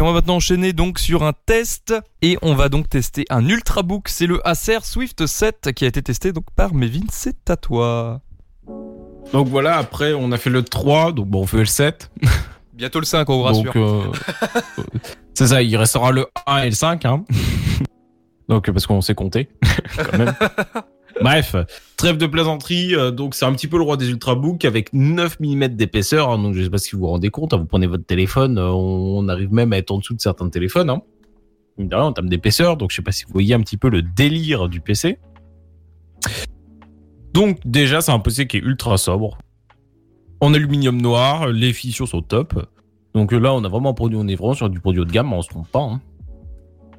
On 0.00 0.06
va 0.06 0.12
maintenant 0.12 0.36
enchaîner 0.36 0.72
donc 0.72 0.98
sur 0.98 1.22
un 1.22 1.32
test 1.46 1.94
et 2.20 2.36
on 2.42 2.54
va 2.54 2.68
donc 2.68 2.88
tester 2.88 3.24
un 3.30 3.48
Ultrabook. 3.48 4.08
C'est 4.08 4.26
le 4.26 4.46
Acer 4.46 4.80
Swift 4.82 5.24
7 5.24 5.72
qui 5.72 5.84
a 5.84 5.88
été 5.88 6.02
testé 6.02 6.32
donc 6.32 6.44
par 6.56 6.74
Mevin. 6.74 7.04
C'est 7.12 7.48
à 7.48 7.56
toi. 7.56 8.20
Donc 9.32 9.48
voilà, 9.48 9.78
après 9.78 10.12
on 10.12 10.32
a 10.32 10.36
fait 10.36 10.50
le 10.50 10.62
3, 10.62 11.12
donc 11.12 11.28
bon 11.28 11.42
on 11.42 11.46
fait 11.46 11.58
le 11.58 11.64
7. 11.64 12.10
Bientôt 12.74 12.98
le 12.98 13.06
5, 13.06 13.28
on 13.30 13.36
vous 13.36 13.42
rassure. 13.44 13.72
Donc 13.72 13.76
euh, 13.76 14.02
c'est 15.34 15.46
ça, 15.46 15.62
il 15.62 15.76
restera 15.76 16.10
le 16.10 16.26
1 16.46 16.62
et 16.64 16.70
le 16.70 16.74
5. 16.74 17.04
Hein. 17.04 17.24
donc 18.48 18.70
parce 18.70 18.86
qu'on 18.86 19.00
sait 19.00 19.14
compter 19.14 19.48
quand 19.96 20.18
même. 20.18 20.34
Bref, 21.22 21.56
trêve 21.96 22.16
de 22.16 22.26
plaisanterie. 22.26 22.94
euh, 22.94 23.10
donc 23.10 23.34
c'est 23.34 23.44
un 23.44 23.52
petit 23.52 23.68
peu 23.68 23.76
le 23.76 23.84
roi 23.84 23.96
des 23.96 24.10
ultrabooks 24.10 24.64
avec 24.64 24.92
9 24.92 25.40
mm 25.40 25.68
d'épaisseur. 25.68 26.30
hein, 26.30 26.38
donc 26.38 26.54
je 26.54 26.62
sais 26.62 26.70
pas 26.70 26.78
si 26.78 26.92
vous 26.92 27.00
vous 27.00 27.06
rendez 27.08 27.30
compte. 27.30 27.54
hein, 27.54 27.58
vous 27.58 27.66
prenez 27.66 27.86
votre 27.86 28.04
téléphone, 28.04 28.58
euh, 28.58 28.70
on, 28.70 29.28
arrive 29.28 29.52
même 29.52 29.72
à 29.72 29.78
être 29.78 29.90
en 29.90 29.98
dessous 29.98 30.14
de 30.14 30.20
certains 30.20 30.48
téléphones. 30.48 30.90
Hein. 30.90 31.02
En 31.92 32.12
termes 32.12 32.28
d'épaisseur. 32.28 32.76
Donc 32.76 32.90
je 32.90 32.96
sais 32.96 33.02
pas 33.02 33.12
si 33.12 33.24
vous 33.24 33.32
voyez 33.32 33.54
un 33.54 33.60
petit 33.60 33.76
peu 33.76 33.88
le 33.88 34.02
délire 34.02 34.68
du 34.68 34.80
PC. 34.80 35.18
Donc 37.32 37.58
déjà 37.64 38.00
c'est 38.00 38.12
un 38.12 38.20
PC 38.20 38.46
qui 38.46 38.58
est 38.58 38.60
ultra 38.60 38.96
sobre. 38.96 39.38
En 40.40 40.52
aluminium 40.54 41.00
noir, 41.00 41.48
les 41.48 41.72
fissures 41.72 42.06
sont 42.08 42.22
top. 42.22 42.68
Donc 43.14 43.32
euh, 43.32 43.38
là 43.38 43.54
on 43.54 43.64
a 43.64 43.68
vraiment 43.68 43.90
un 43.90 43.94
produit, 43.94 44.18
on 44.20 44.28
est 44.28 44.36
vraiment 44.36 44.54
sur 44.54 44.68
du 44.70 44.80
produit 44.80 45.00
haut 45.00 45.04
de 45.04 45.12
gamme, 45.12 45.32
on 45.32 45.42
se 45.42 45.48
trompe 45.48 45.68
pas. 45.68 45.80
hein. 45.80 46.00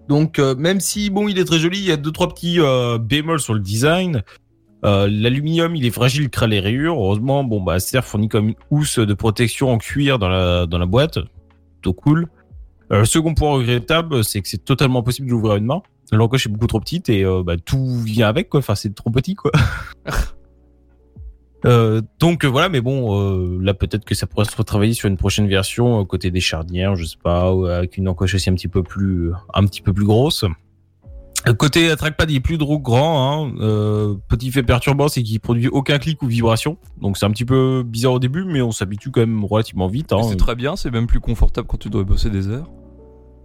Donc 0.07 0.39
euh, 0.39 0.55
même 0.55 0.79
si 0.79 1.09
bon 1.09 1.27
il 1.27 1.39
est 1.39 1.45
très 1.45 1.59
joli, 1.59 1.79
il 1.79 1.85
y 1.85 1.91
a 1.91 1.97
deux 1.97 2.11
trois 2.11 2.29
petits 2.29 2.59
euh, 2.59 2.97
bémols 2.97 3.39
sur 3.39 3.53
le 3.53 3.59
design. 3.59 4.23
Euh, 4.83 5.07
L'aluminium 5.09 5.75
il 5.75 5.85
est 5.85 5.91
fragile, 5.91 6.23
il 6.23 6.29
craint 6.29 6.47
les 6.47 6.59
rayures. 6.59 6.95
Heureusement 6.95 7.43
bon 7.43 7.61
bah 7.61 7.73
Acer 7.73 8.01
fournit 8.03 8.29
comme 8.29 8.49
une 8.49 8.55
housse 8.69 8.99
de 8.99 9.13
protection 9.13 9.71
en 9.71 9.77
cuir 9.77 10.19
dans 10.19 10.29
la 10.29 10.65
dans 10.65 10.77
la 10.77 10.85
boîte, 10.85 11.19
plutôt 11.75 11.93
cool. 11.93 12.27
Le 12.89 13.05
second 13.05 13.33
point 13.33 13.51
regrettable 13.51 14.23
c'est 14.23 14.41
que 14.41 14.47
c'est 14.47 14.63
totalement 14.63 14.99
impossible 14.99 15.27
d'ouvrir 15.27 15.55
une 15.55 15.65
main. 15.65 15.81
L'encoche 16.11 16.45
est 16.45 16.49
beaucoup 16.49 16.67
trop 16.67 16.79
petite 16.79 17.09
et 17.09 17.25
bah, 17.43 17.57
tout 17.57 17.99
vient 17.99 18.27
avec 18.27 18.49
quoi. 18.49 18.59
Enfin 18.59 18.75
c'est 18.75 18.93
trop 18.93 19.09
petit 19.09 19.33
quoi. 19.33 19.51
Euh, 21.65 22.01
donc 22.19 22.45
euh, 22.45 22.47
voilà, 22.47 22.69
mais 22.69 22.81
bon, 22.81 23.19
euh, 23.19 23.57
là 23.61 23.73
peut-être 23.73 24.05
que 24.05 24.13
ça 24.13 24.27
pourrait 24.27 24.45
se 24.45 24.55
retravailler 24.55 24.93
sur 24.93 25.09
une 25.09 25.17
prochaine 25.17 25.47
version 25.47 26.01
euh, 26.01 26.03
côté 26.03 26.29
des 26.29 26.39
charnières, 26.39 26.95
je 26.95 27.05
sais 27.05 27.17
pas, 27.23 27.53
ou 27.53 27.65
avec 27.65 27.97
une 27.97 28.07
encoche 28.07 28.35
aussi 28.35 28.49
un 28.49 28.53
petit 28.53 28.67
peu 28.67 28.83
plus, 28.83 29.31
un 29.53 29.65
petit 29.65 29.81
peu 29.81 29.93
plus 29.93 30.05
grosse. 30.05 30.45
Côté 31.59 31.95
trackpad, 31.95 32.31
il 32.31 32.37
est 32.37 32.39
plus 32.39 32.57
trop 32.57 32.79
grand. 32.79 33.45
Hein. 33.45 33.53
Euh, 33.59 34.15
petit 34.29 34.49
fait 34.49 34.63
perturbant, 34.63 35.07
c'est 35.07 35.21
qu'il 35.21 35.39
produit 35.39 35.67
aucun 35.67 35.99
clic 35.99 36.21
ou 36.23 36.27
vibration. 36.27 36.77
Donc 36.99 37.17
c'est 37.17 37.25
un 37.27 37.29
petit 37.29 37.45
peu 37.45 37.83
bizarre 37.85 38.13
au 38.13 38.19
début, 38.19 38.45
mais 38.45 38.63
on 38.63 38.71
s'habitue 38.71 39.11
quand 39.11 39.19
même 39.19 39.45
relativement 39.45 39.87
vite. 39.87 40.11
Hein. 40.11 40.23
C'est 40.23 40.37
très 40.37 40.55
bien, 40.55 40.75
c'est 40.75 40.89
même 40.89 41.05
plus 41.05 41.19
confortable 41.19 41.67
quand 41.67 41.77
tu 41.77 41.91
dois 41.91 42.03
bosser 42.03 42.31
des 42.31 42.47
heures. 42.47 42.69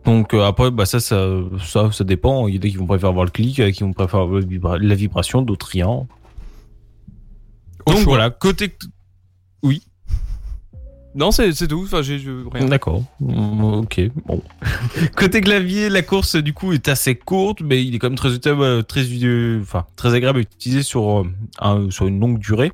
Donc 0.07 0.33
euh, 0.33 0.45
après, 0.45 0.71
bah 0.71 0.87
ça, 0.87 0.99
ça, 0.99 1.29
ça, 1.63 1.93
ça 1.93 2.05
dépend. 2.05 2.49
Il 2.49 2.55
y 2.55 2.59
en 2.59 2.63
a 2.63 2.71
qui 2.71 2.77
vont 2.77 2.87
préférer 2.87 3.11
avoir 3.11 3.27
le 3.27 3.31
clic, 3.31 3.71
qui 3.71 3.83
vont 3.83 3.93
préférer 3.93 4.25
la 4.81 4.95
vibration, 4.95 5.43
d'autres 5.43 5.69
rien. 5.71 6.07
Donc 7.87 7.97
choix. 7.97 8.05
voilà, 8.05 8.31
côté 8.31 8.73
Non, 11.15 11.33
c'est 11.33 11.53
tout. 11.67 11.83
Enfin, 11.85 12.03
j'ai 12.03 12.19
rien. 12.53 12.67
D'accord. 12.67 13.03
Mm, 13.19 13.65
Ok. 13.65 14.01
Bon. 14.27 14.43
Côté 15.17 15.41
clavier, 15.41 15.89
la 15.89 16.03
course 16.03 16.37
du 16.37 16.53
coup 16.53 16.73
est 16.73 16.87
assez 16.89 17.17
courte, 17.17 17.63
mais 17.63 17.85
il 17.85 17.95
est 17.97 17.99
quand 17.99 18.09
même 18.11 18.17
très 18.19 18.33
utile, 18.33 18.53
euh, 18.61 18.83
très, 18.83 19.03
enfin 19.61 19.87
très 19.97 20.15
agréable 20.15 20.39
à 20.39 20.43
utiliser 20.43 20.85
sur 20.85 21.21
euh, 21.23 21.27
un- 21.59 21.91
sur 21.91 22.07
une 22.07 22.21
longue 22.21 22.39
durée. 22.39 22.71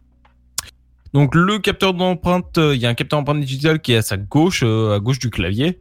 Donc 1.15 1.35
le 1.35 1.59
capteur 1.59 1.95
d'empreinte, 1.95 2.59
euh, 2.59 2.75
il 2.75 2.81
y 2.83 2.85
a 2.85 2.91
un 2.91 2.95
capteur 2.95 3.19
d'empreinte 3.21 3.41
digital 3.41 3.81
qui 3.81 3.93
est 3.93 3.97
à 3.97 4.03
sa 4.03 4.19
gauche, 4.19 4.63
à 4.63 4.99
gauche 5.01 5.19
du 5.19 5.31
clavier. 5.31 5.81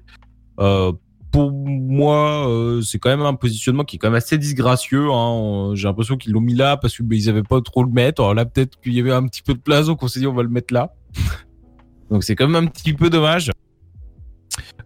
Euh, 0.61 0.93
pour 1.35 1.51
moi, 1.51 2.49
euh, 2.49 2.81
c'est 2.81 2.97
quand 2.97 3.09
même 3.09 3.23
un 3.23 3.33
positionnement 3.33 3.83
qui 3.83 3.97
est 3.97 3.99
quand 3.99 4.07
même 4.07 4.15
assez 4.15 4.37
disgracieux. 4.37 5.11
Hein. 5.11 5.71
J'ai 5.75 5.85
l'impression 5.85 6.15
qu'ils 6.15 6.31
l'ont 6.31 6.39
mis 6.39 6.55
là 6.55 6.77
parce 6.77 6.95
qu'ils 6.95 7.11
ils 7.11 7.29
avaient 7.29 7.43
pas 7.43 7.59
trop 7.59 7.83
le 7.83 7.91
mettre. 7.91 8.21
Alors 8.21 8.33
là, 8.33 8.45
peut-être 8.45 8.79
qu'il 8.79 8.93
y 8.93 9.01
avait 9.01 9.11
un 9.11 9.27
petit 9.27 9.41
peu 9.41 9.53
de 9.53 9.59
place, 9.59 9.87
donc 9.87 10.01
on 10.01 10.07
s'est 10.07 10.21
dit 10.21 10.27
on 10.27 10.33
va 10.33 10.43
le 10.43 10.49
mettre 10.49 10.73
là. 10.73 10.93
donc 12.09 12.23
c'est 12.23 12.37
quand 12.37 12.47
même 12.47 12.63
un 12.63 12.67
petit 12.67 12.93
peu 12.93 13.09
dommage. 13.09 13.51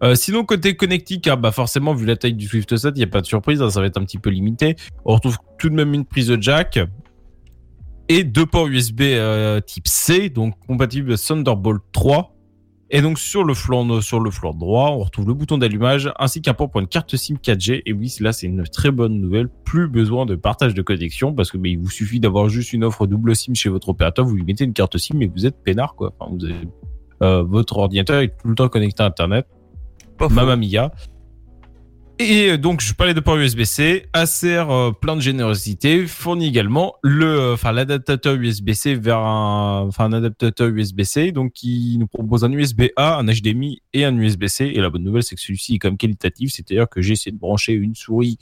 Euh, 0.02 0.16
sinon, 0.16 0.44
côté 0.44 0.76
connectique, 0.76 1.28
ah, 1.28 1.36
bah 1.36 1.52
forcément, 1.52 1.94
vu 1.94 2.08
la 2.08 2.16
taille 2.16 2.34
du 2.34 2.48
Swift 2.48 2.76
7, 2.76 2.94
il 2.96 2.98
n'y 2.98 3.04
a 3.04 3.08
pas 3.08 3.22
de 3.22 3.28
surprise, 3.28 3.62
hein, 3.62 3.70
ça 3.70 3.80
va 3.80 3.86
être 3.86 3.98
un 3.98 4.04
petit 4.04 4.18
peu 4.18 4.32
limité. 4.32 4.76
On 5.06 5.14
retrouve 5.14 5.38
tout 5.59 5.70
de 5.70 5.76
même 5.76 5.94
une 5.94 6.06
prise 6.06 6.30
de 6.30 6.42
jack 6.42 6.80
et 8.08 8.24
deux 8.24 8.48
ports 8.48 8.70
USB 8.70 9.02
euh, 9.02 9.62
type 9.62 9.88
C, 9.88 10.30
donc 10.30 10.56
compatible 10.66 11.16
Thunderbolt 11.16 11.84
3. 11.92 12.39
Et 12.92 13.02
donc 13.02 13.20
sur 13.20 13.44
le 13.44 13.54
flanc 13.54 14.02
sur 14.02 14.20
le 14.20 14.32
flanc 14.32 14.54
droit, 14.54 14.90
on 14.92 15.00
retrouve 15.00 15.28
le 15.28 15.34
bouton 15.36 15.60
d'allumage 15.60 16.12
ainsi 16.18 16.42
qu'un 16.42 16.56
port 16.56 16.72
pour 16.72 16.82
une 16.82 16.88
carte 16.88 17.16
SIM 17.16 17.36
4G. 17.36 17.84
Et 17.86 17.94
oui, 17.94 18.14
là 18.20 18.32
c'est 18.34 18.48
une 18.48 18.64
très 18.64 18.90
bonne 18.90 19.20
nouvelle. 19.20 19.48
Plus 19.64 19.88
besoin 19.88 20.26
de 20.26 20.36
partage 20.36 20.74
de 20.74 20.82
connexion 20.82 21.34
parce 21.34 21.52
que 21.52 21.58
bah, 21.58 21.70
il 21.70 21.78
vous 21.78 21.90
suffit 21.90 22.20
d'avoir 22.20 22.50
juste 22.50 22.74
une 22.74 22.84
offre 22.84 23.06
double 23.06 23.36
SIM 23.36 23.54
chez 23.54 23.70
votre 23.70 23.90
opérateur, 23.90 24.26
vous 24.26 24.36
lui 24.36 24.44
mettez 24.44 24.64
une 24.64 24.74
carte 24.74 24.98
SIM 24.98 25.22
et 25.22 25.28
vous 25.28 25.46
êtes 25.46 25.64
peinard 25.64 25.94
quoi. 25.96 26.14
Enfin, 26.20 26.32
vous 26.34 26.46
avez, 26.46 26.56
euh, 27.22 27.44
votre 27.44 27.78
ordinateur 27.78 28.22
est 28.22 28.30
tout 28.30 28.48
le 28.48 28.56
temps 28.56 28.70
connecté 28.70 29.04
à 29.04 29.06
Internet. 29.06 29.46
Mamma 30.20 30.56
mia. 30.56 30.92
Et 32.22 32.57
donc, 32.57 32.81
je 32.81 32.94
parlais 32.94 33.13
de 33.13 33.22
port 33.22 33.38
USB-C. 33.38 34.07
Acer, 34.12 34.66
euh, 34.69 34.91
plein 34.91 35.16
de 35.16 35.22
générosité, 35.22 36.06
fournit 36.06 36.47
également 36.47 36.96
le, 37.02 37.25
euh, 37.25 37.53
enfin, 37.53 37.72
l'adaptateur 37.72 38.35
USB-C 38.35 38.96
vers 38.96 39.19
un, 39.19 39.85
enfin, 39.88 40.06
un 40.06 40.13
adaptateur 40.13 40.68
USB-C. 40.68 41.31
Donc, 41.31 41.53
qui 41.53 41.96
nous 41.97 42.08
propose 42.08 42.44
un 42.44 42.52
USB-A, 42.52 43.19
un 43.19 43.25
HDMI 43.25 43.81
et 43.94 44.03
un 44.03 44.18
USB-C. 44.18 44.66
Et 44.66 44.81
la 44.81 44.90
bonne 44.90 45.03
nouvelle, 45.03 45.24
c'est 45.24 45.35
que 45.35 45.41
celui-ci 45.41 45.75
est 45.75 45.79
quand 45.79 45.88
même 45.88 45.97
qualitatif. 45.97 46.52
C'est-à-dire 46.52 46.90
que 46.90 47.02
j'ai 47.02 47.13
essayé 47.13 47.31
de 47.31 47.40
brancher 47.40 47.72
une 47.72 47.96
souris, 47.96 48.38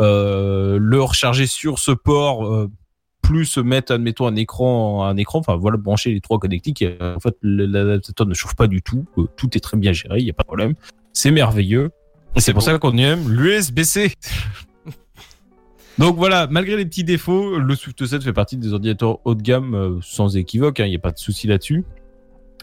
euh, 0.00 0.78
le 0.80 1.00
recharger 1.00 1.46
sur 1.46 1.78
ce 1.78 1.92
port, 1.92 2.46
euh, 2.46 2.68
plus 3.24 3.56
mettre, 3.58 3.92
admettons, 3.92 4.26
un 4.26 4.36
écran, 4.36 5.04
un 5.04 5.16
écran, 5.16 5.38
enfin, 5.38 5.56
voilà, 5.56 5.78
brancher 5.78 6.12
les 6.12 6.20
trois 6.20 6.38
connectiques. 6.38 6.82
Euh, 6.82 7.16
en 7.16 7.20
fait, 7.20 7.36
l'adaptateur 7.42 8.26
ne 8.26 8.34
chauffe 8.34 8.54
pas 8.54 8.66
du 8.66 8.82
tout. 8.82 9.06
Euh, 9.18 9.26
tout 9.36 9.56
est 9.56 9.60
très 9.60 9.76
bien 9.76 9.92
géré, 9.92 10.18
il 10.18 10.24
n'y 10.24 10.30
a 10.30 10.34
pas 10.34 10.42
de 10.42 10.48
problème. 10.48 10.74
C'est 11.12 11.30
merveilleux. 11.30 11.90
C'est 12.36 12.52
pour 12.52 12.60
beau. 12.60 12.66
ça 12.66 12.78
qu'on 12.78 12.96
aime 12.98 13.28
l'USB-C. 13.28 14.12
Donc 15.98 16.16
voilà, 16.16 16.48
malgré 16.48 16.76
les 16.76 16.84
petits 16.84 17.04
défauts, 17.04 17.58
le 17.58 17.74
Swift 17.76 18.04
7 18.04 18.22
fait 18.22 18.32
partie 18.32 18.56
des 18.56 18.72
ordinateurs 18.72 19.20
haut 19.24 19.34
de 19.36 19.42
gamme 19.42 19.74
euh, 19.74 19.98
sans 20.02 20.36
équivoque, 20.36 20.80
hein, 20.80 20.86
il 20.86 20.90
n'y 20.90 20.96
a 20.96 21.00
pas 21.00 21.12
de 21.12 21.18
souci 21.18 21.46
là-dessus. 21.46 21.84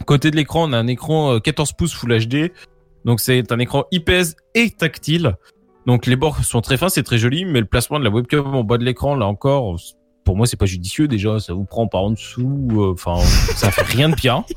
Côté 0.04 0.30
de 0.30 0.36
l'écran, 0.36 0.68
on 0.68 0.72
a 0.72 0.78
un 0.78 0.86
écran 0.86 1.34
euh, 1.34 1.38
14 1.38 1.72
pouces 1.72 1.94
Full 1.94 2.26
HD. 2.26 2.52
Donc 3.04 3.20
c'est 3.20 3.50
un 3.50 3.58
écran 3.58 3.84
IPS 3.90 4.36
et 4.54 4.70
tactile. 4.70 5.36
Donc 5.86 6.06
les 6.06 6.16
bords 6.16 6.44
sont 6.44 6.60
très 6.60 6.76
fins, 6.76 6.88
c'est 6.88 7.02
très 7.02 7.18
joli, 7.18 7.44
mais 7.44 7.60
le 7.60 7.66
placement 7.66 7.98
de 7.98 8.04
la 8.04 8.10
webcam 8.10 8.54
en 8.54 8.64
bas 8.64 8.78
de 8.78 8.84
l'écran, 8.84 9.16
là 9.16 9.26
encore, 9.26 9.76
pour 10.24 10.36
moi 10.36 10.46
c'est 10.46 10.56
pas 10.56 10.66
judicieux 10.66 11.08
déjà, 11.08 11.40
ça 11.40 11.54
vous 11.54 11.64
prend 11.64 11.88
par 11.88 12.04
en 12.04 12.10
dessous, 12.12 12.68
euh, 12.72 12.92
enfin 12.92 13.16
ça 13.56 13.70
fait 13.72 13.82
rien 13.82 14.08
de 14.08 14.14
bien. 14.14 14.44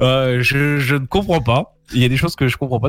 Euh, 0.00 0.40
je, 0.40 0.78
je 0.78 0.96
ne 0.96 1.06
comprends 1.06 1.40
pas. 1.42 1.76
Il 1.92 2.00
y 2.00 2.04
a 2.04 2.08
des 2.08 2.16
choses 2.16 2.34
que 2.34 2.48
je 2.48 2.56
comprends 2.56 2.80
pas. 2.80 2.88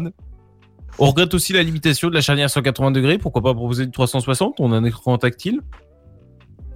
On 0.97 1.07
regrette 1.07 1.33
aussi 1.33 1.51
la 1.51 1.61
limitation 1.61 2.09
de 2.09 2.13
la 2.13 2.21
charnière 2.21 2.45
à 2.45 2.49
180 2.49 2.91
degrés. 2.91 3.17
Pourquoi 3.17 3.41
pas 3.41 3.53
proposer 3.53 3.85
du 3.85 3.91
360 3.91 4.55
On 4.59 4.71
a 4.71 4.77
un 4.77 4.83
écran 4.85 5.17
tactile. 5.17 5.61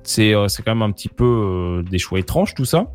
C'est 0.03 0.33
euh, 0.33 0.47
quand 0.65 0.75
même 0.75 0.81
un 0.81 0.91
petit 0.91 1.07
peu 1.07 1.23
euh, 1.23 1.83
des 1.83 1.99
choix 1.99 2.19
étranges 2.19 2.53
tout 2.53 2.65
ça. 2.65 2.91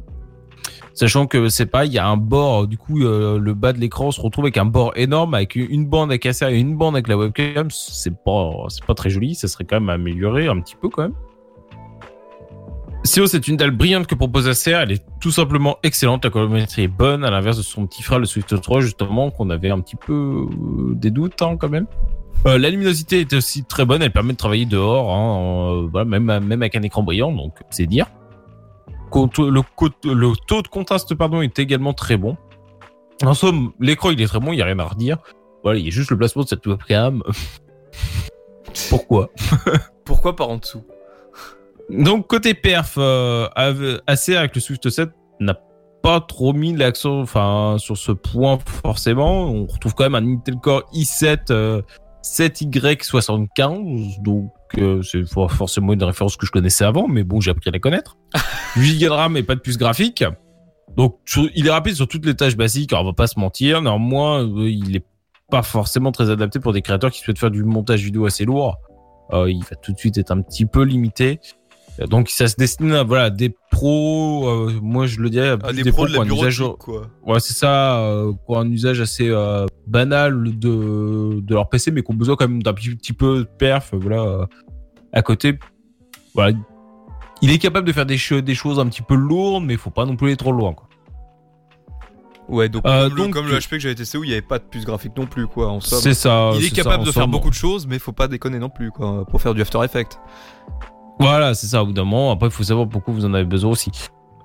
Sachant 0.92 1.26
que 1.26 1.48
c'est 1.48 1.66
pas, 1.66 1.86
il 1.86 1.92
y 1.92 1.98
a 1.98 2.06
un 2.06 2.16
bord, 2.16 2.68
du 2.68 2.78
coup 2.78 3.02
euh, 3.02 3.38
le 3.38 3.54
bas 3.54 3.72
de 3.72 3.78
l'écran 3.78 4.10
se 4.10 4.20
retrouve 4.20 4.44
avec 4.44 4.56
un 4.58 4.64
bord 4.64 4.92
énorme 4.96 5.34
avec 5.34 5.56
une 5.56 5.86
bande 5.86 6.10
avec 6.10 6.24
Acer 6.24 6.46
et 6.50 6.58
une 6.58 6.76
bande 6.76 6.94
avec 6.94 7.08
la 7.08 7.16
webcam. 7.16 7.68
C'est 7.70 8.22
pas, 8.22 8.52
c'est 8.68 8.84
pas 8.84 8.94
très 8.94 9.10
joli. 9.10 9.34
Ça 9.34 9.48
serait 9.48 9.64
quand 9.64 9.80
même 9.80 9.88
amélioré 9.88 10.46
un 10.46 10.60
petit 10.60 10.76
peu 10.76 10.88
quand 10.88 11.02
même. 11.02 11.14
Sinon, 13.06 13.26
c'est 13.26 13.46
une 13.48 13.58
dalle 13.58 13.70
brillante 13.70 14.06
que 14.06 14.14
propose 14.14 14.48
Acer. 14.48 14.70
Elle 14.70 14.92
est 14.92 15.04
tout 15.20 15.30
simplement 15.30 15.76
excellente. 15.82 16.24
La 16.24 16.30
colorimétrie 16.30 16.84
est 16.84 16.88
bonne, 16.88 17.22
à 17.22 17.30
l'inverse 17.30 17.58
de 17.58 17.62
son 17.62 17.86
petit 17.86 18.02
frère, 18.02 18.18
le 18.18 18.24
Swift 18.24 18.58
3, 18.60 18.80
justement, 18.80 19.30
qu'on 19.30 19.50
avait 19.50 19.70
un 19.70 19.80
petit 19.80 19.96
peu 19.96 20.46
euh, 20.50 20.94
des 20.94 21.10
doutes 21.10 21.42
hein, 21.42 21.58
quand 21.58 21.68
même. 21.68 21.86
Euh, 22.46 22.58
la 22.58 22.70
luminosité 22.70 23.20
est 23.20 23.32
aussi 23.34 23.64
très 23.64 23.84
bonne. 23.84 24.00
Elle 24.00 24.10
permet 24.10 24.32
de 24.32 24.38
travailler 24.38 24.64
dehors, 24.64 25.14
hein, 25.14 25.88
euh, 25.94 26.04
même, 26.04 26.30
avec 26.30 26.76
un 26.76 26.82
écran 26.82 27.02
brillant, 27.02 27.30
donc 27.30 27.52
c'est 27.68 27.86
dire. 27.86 28.06
Le 29.14 30.46
taux 30.46 30.62
de 30.62 30.68
contraste 30.68 31.14
pardon, 31.14 31.42
est 31.42 31.58
également 31.58 31.92
très 31.92 32.16
bon. 32.16 32.38
En 33.22 33.34
somme, 33.34 33.72
l'écran 33.80 34.10
il 34.10 34.20
est 34.20 34.26
très 34.26 34.40
bon, 34.40 34.52
il 34.52 34.56
n'y 34.56 34.62
a 34.62 34.64
rien 34.64 34.78
à 34.78 34.84
redire. 34.84 35.18
Voilà, 35.62 35.78
il 35.78 35.84
y 35.84 35.88
a 35.88 35.90
juste 35.90 36.10
le 36.10 36.16
placement 36.16 36.42
de 36.42 36.48
cette 36.48 36.66
webcam. 36.66 37.22
Pourquoi? 38.88 39.30
Pourquoi 40.04 40.34
par 40.34 40.48
en 40.48 40.56
dessous? 40.56 40.82
Donc 41.90 42.26
côté 42.28 42.54
perf, 42.54 42.94
euh, 42.98 43.48
Acer 44.06 44.36
avec 44.36 44.54
le 44.54 44.60
Swift 44.60 44.88
7 44.88 45.10
n'a 45.40 45.58
pas 46.02 46.20
trop 46.20 46.52
mis 46.52 46.74
l'accent 46.74 47.20
enfin 47.20 47.76
sur 47.78 47.96
ce 47.96 48.12
point 48.12 48.58
forcément. 48.82 49.44
On 49.50 49.66
retrouve 49.66 49.94
quand 49.94 50.08
même 50.08 50.14
un 50.14 50.34
Intel 50.34 50.56
Core 50.56 50.84
i7 50.94 51.50
euh, 51.50 51.82
7Y75 52.22 54.22
donc 54.22 54.50
euh, 54.78 55.02
c'est 55.02 55.24
for- 55.24 55.50
forcément 55.52 55.92
une 55.92 56.02
référence 56.02 56.36
que 56.36 56.46
je 56.46 56.50
connaissais 56.52 56.84
avant 56.84 57.08
mais 57.08 57.22
bon 57.24 57.40
j'ai 57.40 57.50
appris 57.50 57.68
à 57.68 57.72
la 57.72 57.78
connaître. 57.78 58.16
8 58.76 58.98
Go 58.98 59.04
de 59.06 59.10
RAM 59.10 59.36
et 59.36 59.42
pas 59.42 59.54
de 59.54 59.60
puce 59.60 59.78
graphique. 59.78 60.24
Donc 60.96 61.18
sur- 61.24 61.48
il 61.54 61.66
est 61.66 61.70
rapide 61.70 61.94
sur 61.94 62.08
toutes 62.08 62.26
les 62.26 62.34
tâches 62.34 62.56
basiques, 62.56 62.92
alors 62.92 63.04
on 63.04 63.08
va 63.08 63.12
pas 63.14 63.26
se 63.26 63.38
mentir. 63.38 63.82
Néanmoins, 63.82 64.44
euh, 64.44 64.70
il 64.70 64.96
est 64.96 65.04
pas 65.50 65.62
forcément 65.62 66.12
très 66.12 66.30
adapté 66.30 66.60
pour 66.60 66.72
des 66.72 66.82
créateurs 66.82 67.10
qui 67.10 67.20
souhaitent 67.20 67.38
faire 67.38 67.50
du 67.50 67.64
montage 67.64 68.02
vidéo 68.02 68.26
assez 68.26 68.44
lourd. 68.44 68.78
Euh, 69.32 69.50
il 69.50 69.62
va 69.64 69.76
tout 69.76 69.92
de 69.92 69.98
suite 69.98 70.18
être 70.18 70.30
un 70.30 70.40
petit 70.42 70.66
peu 70.66 70.82
limité. 70.82 71.40
Donc 72.08 72.28
ça 72.28 72.48
se 72.48 72.56
destine 72.56 72.92
à 72.92 73.04
voilà 73.04 73.30
des 73.30 73.54
pros. 73.70 74.48
euh, 74.48 74.72
moi 74.82 75.06
je 75.06 75.20
le 75.20 75.30
dirais 75.30 75.50
à 75.50 75.58
Ah, 75.62 75.72
des 75.72 75.90
pros 75.92 76.06
de 76.08 76.12
la 76.12 76.20
un 76.22 76.24
usage- 76.28 76.62
quoi. 76.78 77.06
Ouais, 77.24 77.38
c'est 77.40 77.54
ça, 77.54 77.98
euh, 78.00 78.32
un 78.48 78.68
usage 78.70 79.00
assez 79.00 79.28
euh, 79.28 79.66
banal 79.86 80.42
de, 80.58 81.40
de 81.40 81.54
leur 81.54 81.68
PC, 81.68 81.92
mais 81.92 82.02
qui 82.02 82.10
ont 82.10 82.14
besoin 82.16 82.34
quand 82.36 82.48
même 82.48 82.62
d'un 82.62 82.72
petit, 82.72 82.94
petit 82.96 83.12
peu 83.12 83.38
de 83.38 83.42
perf, 83.44 83.90
voilà, 83.92 84.22
euh, 84.22 84.46
à 85.12 85.22
côté. 85.22 85.58
Voilà. 86.34 86.56
Il 87.42 87.50
est 87.50 87.58
capable 87.58 87.86
de 87.86 87.92
faire 87.92 88.06
des, 88.06 88.18
des 88.42 88.54
choses 88.54 88.80
un 88.80 88.86
petit 88.86 89.02
peu 89.02 89.14
lourdes, 89.14 89.64
mais 89.64 89.74
il 89.74 89.78
faut 89.78 89.90
pas 89.90 90.04
non 90.06 90.16
plus 90.16 90.28
aller 90.28 90.36
trop 90.36 90.52
loin, 90.52 90.72
quoi. 90.72 90.88
Ouais, 92.48 92.68
donc, 92.68 92.82
Euh, 92.86 93.08
comme, 93.08 93.16
le, 93.18 93.22
donc- 93.24 93.32
comme 93.32 93.46
le 93.46 93.56
HP 93.58 93.70
que 93.70 93.78
j'avais 93.78 93.94
testé 93.94 94.18
où 94.18 94.24
il 94.24 94.28
n'y 94.28 94.32
avait 94.34 94.42
pas 94.42 94.58
de 94.58 94.64
puce 94.64 94.84
graphique 94.84 95.12
non 95.16 95.26
plus, 95.26 95.46
quoi. 95.46 95.68
En 95.70 95.80
somme. 95.80 96.00
C'est 96.00 96.12
ça. 96.14 96.50
il 96.58 96.64
est 96.66 96.70
capable 96.70 97.04
ça, 97.04 97.08
de 97.10 97.12
faire 97.14 97.28
beaucoup 97.28 97.48
de 97.50 97.54
choses, 97.54 97.86
mais 97.86 97.98
faut 97.98 98.12
pas 98.12 98.28
déconner 98.28 98.58
non 98.58 98.68
plus, 98.68 98.90
quoi, 98.90 99.24
pour 99.26 99.40
faire 99.40 99.54
du 99.54 99.62
After 99.62 99.78
Effects. 99.84 100.18
Voilà, 101.20 101.54
c'est 101.54 101.66
ça, 101.68 101.82
au 101.82 101.86
bout 101.86 101.92
d'un 101.92 102.04
moment. 102.04 102.32
Après, 102.32 102.46
il 102.48 102.52
faut 102.52 102.62
savoir 102.64 102.88
pourquoi 102.88 103.14
vous 103.14 103.24
en 103.24 103.34
avez 103.34 103.44
besoin 103.44 103.70
aussi. 103.70 103.90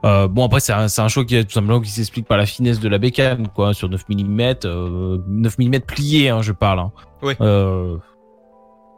Euh, 0.05 0.27
bon, 0.27 0.45
après, 0.45 0.59
c'est 0.61 0.71
un, 0.71 0.87
c'est 0.87 1.01
un 1.01 1.07
choix 1.09 1.25
qui 1.25 1.35
est 1.35 1.43
tout 1.43 1.51
simplement 1.51 1.81
qui 1.81 1.89
s'explique 1.89 2.25
par 2.27 2.37
la 2.37 2.45
finesse 2.45 2.79
de 2.79 2.87
la 2.87 2.97
bécane, 2.99 3.47
quoi, 3.49 3.73
sur 3.73 3.89
9 3.89 4.01
mm, 4.09 4.41
euh, 4.65 5.17
9 5.27 5.57
mm 5.57 5.79
plié, 5.81 6.29
hein, 6.29 6.41
je 6.41 6.53
parle. 6.53 6.79
Hein. 6.79 6.91
Ouais. 7.21 7.35
Euh, 7.41 7.97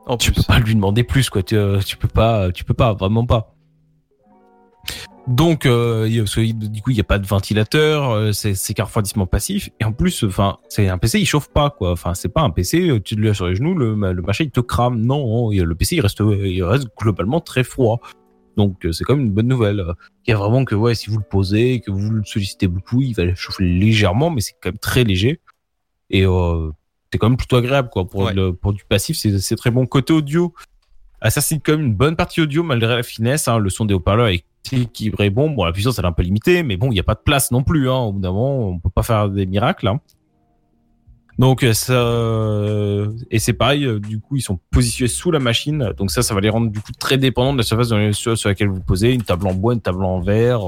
En 0.05 0.17
tu 0.17 0.31
plus. 0.31 0.41
peux 0.41 0.47
pas 0.53 0.59
lui 0.59 0.75
demander 0.75 1.03
plus 1.03 1.29
quoi 1.29 1.41
tu, 1.41 1.55
euh, 1.55 1.79
tu 1.79 1.97
peux 1.97 2.07
pas 2.07 2.51
tu 2.51 2.63
peux 2.63 2.73
pas 2.75 2.93
vraiment 2.93 3.25
pas 3.25 3.55
donc 5.27 5.65
euh, 5.65 6.05
il 6.07 6.15
y 6.15 6.19
a- 6.19 6.23
parce 6.23 6.35
que, 6.35 6.51
du 6.51 6.81
coup 6.81 6.89
il 6.91 6.97
y 6.97 6.99
a 6.99 7.03
pas 7.05 7.19
de 7.19 7.27
ventilateur 7.27 8.09
euh, 8.11 8.31
c'est 8.31 8.55
c'est 8.55 8.73
qu'un 8.73 8.85
refroidissement 8.85 9.27
passif. 9.27 9.69
Et 9.79 9.85
en 9.85 9.91
plus 9.93 10.23
enfin 10.23 10.57
c'est 10.67 10.87
un 10.89 10.97
PC 10.97 11.19
il 11.19 11.25
chauffe 11.25 11.49
pas 11.49 11.69
quoi. 11.69 11.91
Enfin 11.91 12.13
c'est 12.15 12.29
pas 12.29 12.41
un 12.41 12.49
PC 12.49 12.89
euh, 12.89 12.99
tu 12.99 13.15
le 13.15 13.23
laisses 13.27 13.35
sur 13.37 13.47
les 13.47 13.55
genoux 13.55 13.75
le, 13.75 13.91
le 13.93 14.21
machin 14.21 14.45
il 14.45 14.51
te 14.51 14.59
crame. 14.59 14.99
Non 14.99 15.51
le 15.51 15.75
PC 15.75 15.97
il 15.97 16.01
reste 16.01 16.21
il 16.21 16.63
reste 16.63 16.87
globalement 16.99 17.39
très 17.39 17.63
froid. 17.63 17.99
Donc 18.57 18.85
euh, 18.85 18.91
c'est 18.91 19.03
quand 19.03 19.15
même 19.15 19.25
une 19.27 19.31
bonne 19.31 19.47
nouvelle. 19.47 19.85
Il 20.27 20.31
y 20.31 20.33
a 20.33 20.37
vraiment 20.37 20.65
que 20.65 20.75
ouais 20.75 20.95
si 20.95 21.09
vous 21.09 21.17
le 21.17 21.23
posez 21.23 21.81
que 21.81 21.91
vous 21.91 22.09
le 22.09 22.23
sollicitez 22.25 22.67
beaucoup 22.67 23.01
il 23.01 23.13
va 23.13 23.33
chauffer 23.35 23.63
légèrement 23.63 24.29
mais 24.31 24.41
c'est 24.41 24.53
quand 24.61 24.69
même 24.69 24.79
très 24.79 25.03
léger. 25.03 25.39
Et 26.09 26.25
euh, 26.25 26.71
c'est 27.13 27.19
quand 27.19 27.29
même 27.29 27.37
plutôt 27.37 27.57
agréable 27.57 27.89
quoi. 27.91 28.07
Pour 28.07 28.21
Ouais. 28.21 28.33
le 28.33 28.53
pour 28.53 28.73
du 28.73 28.83
passif 28.85 29.17
c'est 29.17 29.37
c'est 29.39 29.55
très 29.55 29.69
bon. 29.71 29.85
Côté 29.85 30.13
audio 30.13 30.53
Assassin's 31.21 31.61
quand 31.63 31.73
même 31.73 31.85
une 31.85 31.93
bonne 31.93 32.15
partie 32.15 32.41
audio 32.41 32.63
malgré 32.63 32.95
la 32.95 33.03
finesse 33.03 33.47
hein, 33.47 33.59
le 33.59 33.69
son 33.69 33.85
des 33.85 33.93
haut-parleurs 33.93 34.29
est 34.29 34.43
équilibré. 34.71 35.29
Bon 35.29 35.49
bon 35.51 35.65
la 35.65 35.71
puissance 35.71 35.99
elle 35.99 36.05
est 36.05 36.07
un 36.07 36.13
peu 36.13 36.23
limitée 36.23 36.63
mais 36.63 36.77
bon 36.77 36.87
il 36.87 36.93
n'y 36.93 36.99
a 36.99 37.03
pas 37.03 37.13
de 37.13 37.21
place 37.23 37.51
non 37.51 37.63
plus 37.63 37.89
hein. 37.89 37.97
Au 37.97 38.11
bout 38.11 38.19
d'un 38.19 38.31
on 38.31 38.79
peut 38.79 38.89
pas 38.89 39.03
faire 39.03 39.29
des 39.29 39.45
miracles 39.45 39.87
hein. 39.87 39.99
donc 41.37 41.63
euh, 41.63 41.73
ça 41.73 41.93
euh, 41.93 43.11
et 43.29 43.37
c'est 43.37 43.53
pareil 43.53 43.85
euh, 43.85 43.99
du 43.99 44.19
coup 44.19 44.35
ils 44.35 44.41
sont 44.41 44.59
positionnés 44.71 45.09
sous 45.09 45.29
la 45.29 45.39
machine. 45.39 45.93
Donc 45.95 46.09
ça 46.09 46.23
ça 46.23 46.33
va 46.33 46.41
les 46.41 46.49
rendre 46.49 46.71
du 46.71 46.79
coup 46.79 46.91
très 46.97 47.19
dépendants 47.19 47.53
de 47.53 47.59
la 47.59 47.63
surface 47.63 47.89
sur, 48.13 48.49
laquelle 48.49 48.69
vous 48.69 48.81
posez. 48.81 49.13
Une 49.13 49.23
table 49.23 49.45
en 49.45 49.53
bois 49.53 49.73
une 49.73 49.81
table 49.81 50.03
en 50.03 50.21
verre 50.21 50.61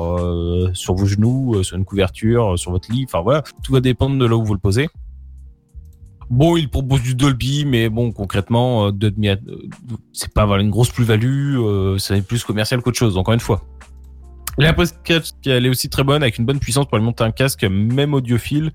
sur 0.74 0.94
vos 0.94 1.06
genoux 1.08 1.64
sur 1.64 1.78
une 1.78 1.86
couverture 1.86 2.60
sur 2.60 2.72
votre 2.72 2.92
lit. 2.92 3.06
Enfin 3.08 3.22
voilà. 3.22 3.44
Tout 3.64 3.74
va 3.74 3.80
dépendre 3.80 4.20
de 4.20 4.26
là 4.26 4.36
où 4.36 4.44
vous 4.44 4.54
le 4.54 4.60
posez 4.60 4.88
Bon, 6.30 6.58
il 6.58 6.70
propose 6.70 7.02
du 7.02 7.16
Dolby, 7.16 7.66
mais 7.66 7.90
bon, 7.90 8.12
concrètement, 8.12 8.88
euh, 8.88 8.92
euh, 8.92 9.36
c'est 10.14 10.34
pas 10.34 10.46
voilà, 10.46 10.64
une 10.64 10.70
grosse 10.70 10.90
plus-value, 10.90 11.58
euh, 11.58 11.98
c'est 11.98 12.22
plus 12.26 12.44
commercial 12.44 12.82
qu'autre 12.82 12.98
chose, 12.98 13.18
encore 13.18 13.34
une 13.34 13.40
fois. 13.40 13.64
La 14.58 14.74
podcast, 14.74 15.36
elle 15.46 15.66
est 15.66 15.70
aussi 15.70 15.90
très 15.90 16.04
bonne, 16.04 16.22
avec 16.22 16.38
une 16.38 16.46
bonne 16.46 16.60
puissance 16.60 16.86
pour 16.86 16.96
alimenter 16.96 17.24
un 17.24 17.32
casque, 17.32 17.64
même 17.64 18.14
audiophile. 18.14 18.72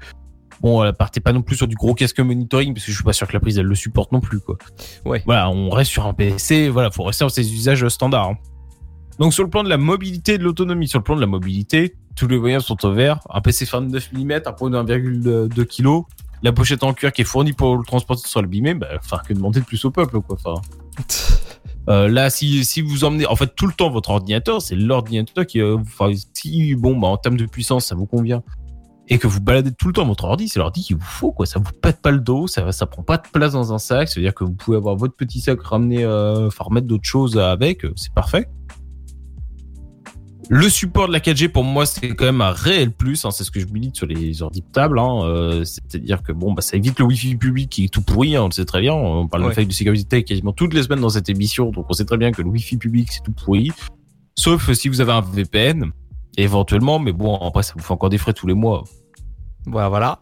Bon, 0.61 0.83
elle 0.83 0.93
partez 0.93 1.21
pas 1.21 1.33
non 1.33 1.43
plus 1.43 1.56
sur 1.56 1.69
du 1.69 1.77
gros 1.77 1.95
casque 1.95 2.19
monitoring, 2.19 2.75
parce 2.75 2.85
que 2.85 2.91
je 2.91 2.97
suis 2.97 3.05
pas 3.05 3.12
sûr 3.12 3.29
que 3.29 3.33
la 3.33 3.41
prise, 3.41 3.59
elle 3.59 3.67
le 3.67 3.77
supporte 3.77 4.11
non 4.11 4.21
plus, 4.21 4.41
quoi. 4.41 4.59
Ouais. 5.05 5.23
Voilà, 5.25 5.51
on 5.51 5.71
reste 5.71 5.91
sur 5.93 6.06
un 6.06 6.15
PC, 6.15 6.69
voilà, 6.69 6.91
faut 6.91 7.05
rester 7.05 7.23
sur 7.23 7.31
ses 7.31 7.53
usages 7.53 7.87
standards. 7.89 8.31
hein. 8.31 8.39
Donc, 9.19 9.35
sur 9.35 9.43
le 9.43 9.50
plan 9.50 9.65
de 9.65 9.69
la 9.69 9.79
mobilité 9.79 10.35
et 10.35 10.38
de 10.38 10.44
l'autonomie, 10.44 10.88
sur 10.88 10.99
le 10.99 11.05
plan 11.05 11.17
de 11.17 11.20
la 11.20 11.26
mobilité, 11.26 11.97
tous 12.15 12.29
les 12.29 12.38
moyens 12.38 12.65
sont 12.65 12.85
au 12.85 12.93
vert. 12.93 13.20
Un 13.31 13.41
PC 13.41 13.65
29 13.65 14.12
mm, 14.12 14.32
un 14.47 14.53
pot 14.53 14.70
de 14.70 14.76
1,2 14.76 15.65
kg, 15.65 16.05
la 16.43 16.53
pochette 16.53 16.82
en 16.85 16.93
cuir 16.93 17.12
qui 17.12 17.23
est 17.23 17.25
fournie 17.25 17.53
pour 17.53 17.76
le 17.76 17.85
transporter 17.85 18.29
sur 18.29 18.43
le 18.43 18.49
bimé, 18.49 18.75
bah, 18.75 18.88
enfin, 18.97 19.19
que 19.26 19.35
demander 19.35 19.61
de 19.61 19.65
plus 19.65 19.85
au 19.85 19.91
peuple, 19.91 20.20
quoi. 20.20 20.37
Enfin, 20.44 20.61
euh, 21.88 22.09
là, 22.09 22.31
si, 22.31 22.65
si 22.65 22.81
vous 22.81 23.05
emmenez, 23.05 23.26
en 23.26 23.37
fait, 23.37 23.55
tout 23.55 23.67
le 23.67 23.73
temps 23.73 23.91
votre 23.91 24.11
ordinateur, 24.11 24.62
c'est 24.62 24.76
l'ordinateur 24.76 25.47
qui, 25.47 25.61
euh, 25.61 25.79
enfin, 25.79 26.12
si, 26.32 26.75
bon, 26.75 26.97
bah, 26.97 27.09
en 27.09 27.17
termes 27.17 27.37
de 27.37 27.47
puissance, 27.47 27.87
ça 27.87 27.94
vous 27.94 28.06
convient, 28.06 28.43
et 29.09 29.19
que 29.19 29.26
vous 29.26 29.41
baladez 29.41 29.73
tout 29.73 29.88
le 29.88 29.94
temps 29.94 30.05
votre 30.05 30.25
ordi, 30.25 30.49
c'est 30.49 30.59
l'ordi 30.59 30.82
qu'il 30.82 30.97
vous 30.97 31.03
faut, 31.03 31.32
quoi. 31.32 31.47
Ça 31.47 31.59
vous 31.59 31.73
pète 31.81 32.03
pas 32.03 32.11
le 32.11 32.20
dos, 32.20 32.47
ça, 32.47 32.70
ça 32.73 32.87
prend 32.87 33.03
pas 33.03 33.17
de 33.17 33.26
place 33.32 33.53
dans 33.53 33.73
un 33.73 33.79
sac, 33.79 34.09
c'est-à-dire 34.09 34.35
que 34.35 34.44
vous 34.44 34.55
pouvez 34.55 34.76
avoir 34.76 34.97
votre 34.97 35.15
petit 35.15 35.41
sac 35.41 35.61
ramener, 35.62 36.05
euh, 36.05 36.49
enfin, 36.49 36.65
remettre 36.65 36.87
d'autres 36.87 37.09
choses 37.09 37.38
avec, 37.38 37.87
c'est 37.97 38.12
parfait. 38.12 38.49
Le 40.50 40.69
support 40.71 41.09
de 41.09 41.12
la 41.12 41.21
4G 41.21 41.49
pour 41.49 41.62
moi 41.62 41.85
c'est 41.85 42.09
quand 42.15 42.25
même 42.25 42.41
un 42.41 42.53
réel 42.53 42.91
plus, 42.91 43.25
hein, 43.27 43.31
c'est 43.31 43.45
ce 43.45 43.50
que 43.50 43.61
je 43.61 43.67
milite 43.67 43.97
sur 43.97 44.06
les 44.06 44.41
ordi 44.43 44.62
portables. 44.62 44.99
Hein, 44.99 45.21
euh, 45.25 45.65
C'est-à-dire 45.65 46.23
que 46.23 46.33
bon 46.33 46.53
bah 46.53 46.62
ça 46.62 46.77
évite 46.77 46.99
le 46.99 47.05
Wi-Fi 47.05 47.37
public 47.37 47.69
qui 47.69 47.85
est 47.85 47.89
tout 47.89 48.00
pourri, 48.00 48.35
hein, 48.35 48.43
on 48.45 48.47
le 48.47 48.53
sait 48.53 48.65
très 48.65 48.81
bien. 48.81 48.95
On 48.95 49.29
parle 49.29 49.43
Ouais. 49.43 49.50
de 49.50 49.55
faille 49.55 49.67
de 49.67 49.73
sécurité 49.73 50.25
quasiment 50.25 50.53
toutes 50.53 50.73
les 50.73 50.83
semaines 50.85 51.00
dans 51.00 51.11
cette 51.11 51.29
émission, 51.29 51.71
donc 51.71 51.87
on 51.89 51.93
sait 51.93 52.06
très 52.06 52.17
bien 52.17 52.33
que 52.33 52.41
le 52.41 52.49
Wi-Fi 52.49 52.79
public 52.79 53.09
c'est 53.12 53.23
tout 53.23 53.33
pourri. 53.33 53.73
Sauf 54.39 54.73
si 54.73 54.89
vous 54.89 55.00
avez 55.03 55.12
un 55.12 55.21
VPN, 55.21 55.91
éventuellement, 56.39 56.99
mais 56.99 57.12
bon 57.12 57.37
après 57.37 57.62
ça 57.62 57.75
vous 57.77 57.83
fait 57.83 57.93
encore 57.93 58.09
des 58.09 58.19
frais 58.19 58.33
tous 58.33 58.47
les 58.47 58.55
mois. 58.55 58.85
Voilà, 59.67 59.89
voilà. 59.91 60.21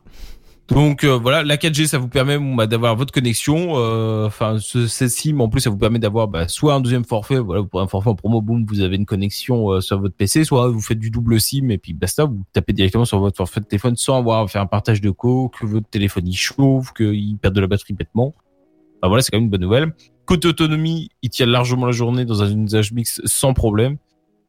Donc 0.69 1.05
euh, 1.05 1.17
voilà, 1.17 1.45
la 1.45 1.57
4G, 1.57 1.87
ça 1.87 1.99
vous 1.99 2.09
permet 2.09 2.39
bah, 2.39 2.67
d'avoir 2.67 2.97
votre 2.97 3.13
connexion. 3.13 3.77
euh, 3.77 4.27
Enfin, 4.27 4.59
ce 4.59 4.89
cette 4.89 5.11
SIM 5.11 5.39
en 5.41 5.49
plus, 5.49 5.61
ça 5.61 5.71
vous 5.71 5.79
permet 5.79 6.01
d'avoir 6.01 6.27
bah, 6.27 6.49
soit 6.49 6.75
un 6.75 6.81
deuxième 6.81 7.05
forfait. 7.05 7.39
Voilà, 7.39 7.63
pour 7.63 7.81
un 7.81 7.87
forfait 7.87 8.11
en 8.11 8.17
promo, 8.17 8.41
boum, 8.41 8.67
vous 8.67 8.81
avez 8.81 8.97
une 8.97 9.07
connexion 9.07 9.71
euh, 9.71 9.81
sur 9.81 10.01
votre 10.01 10.17
PC, 10.17 10.45
soit 10.45 10.69
vous 10.69 10.81
faites 10.81 10.99
du 10.99 11.11
double 11.11 11.41
SIM 11.41 11.71
et 11.71 11.79
puis 11.79 11.93
basta, 11.93 12.25
vous 12.25 12.43
tapez 12.53 12.73
directement 12.73 13.05
sur 13.05 13.21
votre 13.21 13.37
forfait 13.37 13.61
de 13.61 13.67
téléphone 13.67 13.95
sans 13.95 14.19
avoir 14.19 14.43
à 14.43 14.49
faire 14.49 14.61
un 14.61 14.67
partage 14.67 15.01
de 15.01 15.11
co, 15.11 15.49
que 15.51 15.67
votre 15.67 15.89
téléphone 15.89 16.27
il 16.27 16.37
chauffe, 16.37 16.93
qu'il 16.93 17.37
perd 17.39 17.55
de 17.55 17.61
la 17.61 17.69
batterie 17.69 17.95
bêtement. 17.95 18.35
Bah 19.01 19.09
voilà, 19.09 19.23
c'est 19.23 19.31
quand 19.31 19.39
même 19.39 19.45
une 19.45 19.51
bonne 19.51 19.61
nouvelle. 19.61 19.95
Côté 20.25 20.49
autonomie, 20.49 21.11
il 21.23 21.31
tient 21.31 21.47
largement 21.47 21.87
la 21.87 21.93
journée 21.93 22.25
dans 22.25 22.43
un 22.43 22.65
usage 22.65 22.93
mix 22.93 23.21
sans 23.25 23.55
problème. 23.55 23.99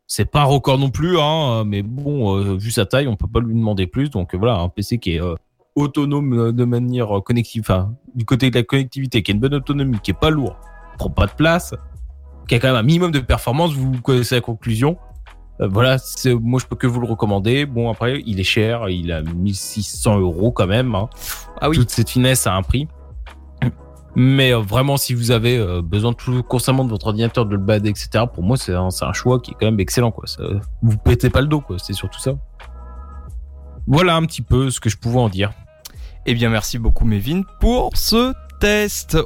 C'est 0.07 0.31
pas 0.31 0.45
record 0.45 0.79
non 0.79 0.89
plus, 0.89 1.19
hein, 1.19 1.63
mais 1.65 1.83
bon, 1.83 2.37
euh, 2.37 2.55
vu 2.55 2.71
sa 2.71 2.85
taille, 2.85 3.07
on 3.07 3.17
peut 3.17 3.27
pas 3.27 3.41
lui 3.41 3.53
demander 3.53 3.85
plus. 3.85 4.09
Donc 4.09 4.33
euh, 4.33 4.37
voilà, 4.37 4.55
un 4.55 4.69
PC 4.69 4.97
qui 4.97 5.11
est 5.11 5.21
autonome 5.77 6.51
de 6.51 6.65
manière 6.65 7.21
connective, 7.24 7.62
enfin, 7.62 7.94
du 8.15 8.25
côté 8.25 8.50
de 8.50 8.56
la 8.56 8.63
connectivité, 8.63 9.24
qui 9.24 9.31
a 9.31 9.33
une 9.33 9.39
bonne 9.39 9.53
autonomie, 9.53 10.00
qui 10.01 10.12
est 10.12 10.19
pas 10.19 10.29
lourd, 10.29 10.57
prend 10.97 11.09
pas 11.09 11.28
de 11.28 11.31
place, 11.31 11.73
qui 12.47 12.56
a 12.56 12.59
quand 12.59 12.68
même 12.68 12.78
un 12.78 12.83
minimum 12.83 13.11
de 13.11 13.19
performance, 13.19 13.73
vous 13.73 14.01
connaissez 14.01 14.35
la 14.35 14.42
conclusion. 14.42 14.97
Euh, 15.59 15.68
voilà, 15.68 15.97
c'est, 15.97 16.33
moi 16.33 16.59
je 16.59 16.66
peux 16.66 16.75
que 16.75 16.87
vous 16.87 16.99
le 16.99 17.07
recommander. 17.07 17.66
Bon 17.66 17.90
après, 17.90 18.21
il 18.25 18.40
est 18.40 18.44
cher, 18.44 18.90
il 18.90 19.11
a 19.11 19.21
1600 19.21 20.19
euros 20.19 20.51
quand 20.51 20.68
même. 20.68 20.95
Hein. 20.95 21.09
Ah 21.61 21.69
oui. 21.69 21.78
Toute 21.78 21.90
cette 21.90 22.09
finesse 22.09 22.47
a 22.47 22.56
un 22.56 22.61
prix. 22.61 22.87
Mais 24.16 24.54
euh, 24.54 24.59
vraiment, 24.59 24.97
si 24.97 25.13
vous 25.13 25.31
avez 25.31 25.57
euh, 25.57 25.81
besoin 25.81 26.13
tout 26.13 26.42
constamment 26.44 26.83
de 26.85 26.90
votre 26.90 27.07
ordinateur, 27.07 27.45
de 27.45 27.56
le 27.56 27.61
balader, 27.61 27.90
etc., 27.90 28.25
pour 28.33 28.44
moi, 28.44 28.57
c'est 28.57 28.73
un, 28.73 28.90
c'est 28.90 29.06
un 29.06 29.13
choix 29.13 29.40
qui 29.40 29.51
est 29.51 29.56
quand 29.59 29.68
même 29.68 29.80
excellent. 29.80 30.11
Quoi. 30.11 30.25
Ça, 30.28 30.44
vous 30.81 30.97
pétez 30.97 31.30
pas 31.30 31.42
le 31.42 31.47
dos, 31.47 31.61
quoi. 31.61 31.78
c'est 31.80 31.94
surtout 31.94 32.19
ça. 32.19 32.33
Voilà 33.85 34.16
un 34.16 34.23
petit 34.23 34.42
peu 34.42 34.69
ce 34.69 34.80
que 34.80 34.90
je 34.90 34.97
pouvais 34.97 35.19
en 35.19 35.30
dire. 35.30 35.51
Eh 36.29 36.33
bien, 36.33 36.49
merci 36.49 36.77
beaucoup, 36.77 37.05
Mévin, 37.05 37.43
pour 37.61 37.95
ce 37.95 38.33
test. 38.59 39.15